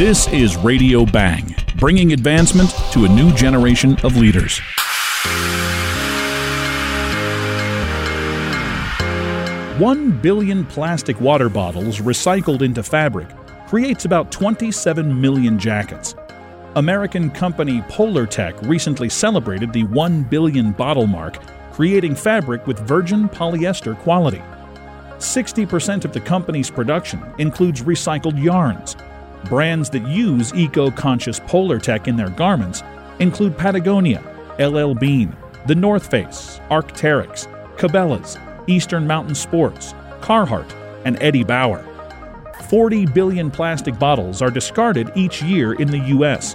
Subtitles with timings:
[0.00, 4.58] This is Radio Bang, bringing advancement to a new generation of leaders.
[9.78, 13.28] One billion plastic water bottles recycled into fabric
[13.68, 16.14] creates about 27 million jackets.
[16.76, 21.36] American company Polartec recently celebrated the 1 billion bottle mark,
[21.72, 24.40] creating fabric with virgin polyester quality.
[25.18, 28.96] 60% of the company's production includes recycled yarns.
[29.44, 32.82] Brands that use eco conscious Polartec in their garments
[33.18, 34.22] include Patagonia,
[34.58, 35.34] LL Bean,
[35.66, 40.72] The North Face, Arc'teryx, Cabela's, Eastern Mountain Sports, Carhartt,
[41.04, 41.84] and Eddie Bauer.
[42.68, 46.54] 40 billion plastic bottles are discarded each year in the U.S.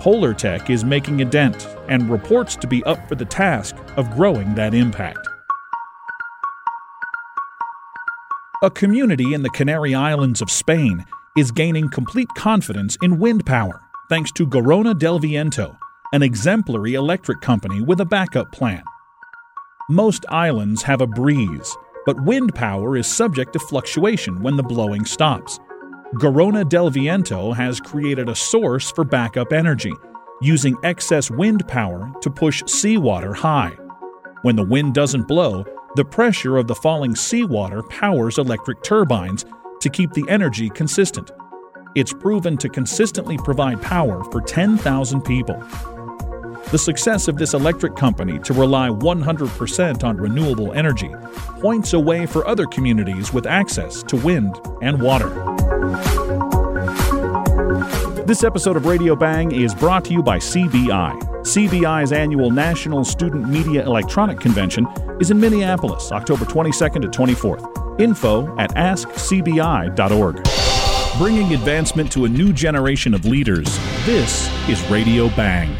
[0.00, 4.54] Polartec is making a dent and reports to be up for the task of growing
[4.54, 5.28] that impact.
[8.62, 11.04] A community in the Canary Islands of Spain
[11.36, 15.76] is gaining complete confidence in wind power thanks to Gorona del Viento,
[16.12, 18.84] an exemplary electric company with a backup plan.
[19.90, 25.04] Most islands have a breeze, but wind power is subject to fluctuation when the blowing
[25.04, 25.58] stops.
[26.14, 29.92] Gorona del Viento has created a source for backup energy,
[30.40, 33.72] using excess wind power to push seawater high.
[34.42, 35.64] When the wind doesn't blow,
[35.96, 39.44] the pressure of the falling seawater powers electric turbines
[39.84, 41.30] to keep the energy consistent.
[41.94, 45.62] It's proven to consistently provide power for 10,000 people.
[46.70, 51.14] The success of this electric company to rely 100% on renewable energy
[51.60, 55.28] points a way for other communities with access to wind and water.
[58.24, 61.12] This episode of Radio Bang is brought to you by CBI.
[61.42, 64.86] CBI's annual National Student Media Electronic Convention
[65.20, 67.83] is in Minneapolis, October 22nd to 24th.
[67.98, 70.44] Info at askcbi.org.
[71.18, 75.76] Bringing advancement to a new generation of leaders, this is Radio Bang.